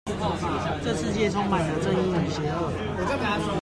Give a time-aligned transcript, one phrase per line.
[0.83, 3.59] 這世界充滿了正義與邪惡